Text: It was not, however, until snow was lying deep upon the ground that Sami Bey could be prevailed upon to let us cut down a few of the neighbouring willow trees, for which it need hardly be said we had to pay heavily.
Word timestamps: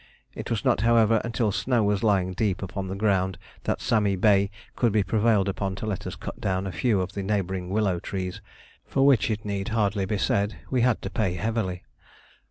It 0.33 0.49
was 0.49 0.65
not, 0.65 0.81
however, 0.81 1.21
until 1.23 1.51
snow 1.51 1.83
was 1.83 2.01
lying 2.01 2.33
deep 2.33 2.63
upon 2.63 2.87
the 2.87 2.95
ground 2.95 3.37
that 3.65 3.81
Sami 3.83 4.15
Bey 4.15 4.49
could 4.75 4.91
be 4.91 5.03
prevailed 5.03 5.47
upon 5.47 5.75
to 5.75 5.85
let 5.85 6.07
us 6.07 6.15
cut 6.15 6.41
down 6.41 6.65
a 6.65 6.71
few 6.71 7.01
of 7.01 7.11
the 7.11 7.21
neighbouring 7.21 7.69
willow 7.69 7.99
trees, 7.99 8.41
for 8.83 9.05
which 9.05 9.29
it 9.29 9.45
need 9.45 9.67
hardly 9.67 10.05
be 10.05 10.17
said 10.17 10.55
we 10.71 10.81
had 10.81 11.03
to 11.03 11.11
pay 11.11 11.33
heavily. 11.35 11.83